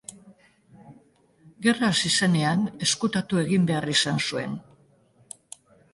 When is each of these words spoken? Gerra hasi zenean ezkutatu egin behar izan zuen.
Gerra 1.67 1.89
hasi 1.89 2.11
zenean 2.19 2.65
ezkutatu 2.87 3.43
egin 3.45 3.69
behar 3.73 3.87
izan 3.95 4.21
zuen. 4.29 4.57